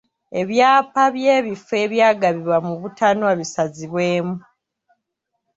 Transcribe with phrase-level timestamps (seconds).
[0.41, 4.35] Ebyapa eby'ebifo ebyagabibwa mu butanwa bisazibwemu.